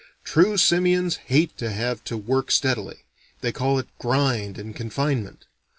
True 0.23 0.57
simians 0.57 1.17
hate 1.27 1.55
to 1.59 1.69
have 1.69 2.03
to 2.05 2.17
work 2.17 2.49
steadily: 2.49 3.03
they 3.41 3.51
call 3.51 3.77
it 3.77 3.87
grind 3.99 4.57
and 4.57 4.75
confinement. 4.75 5.45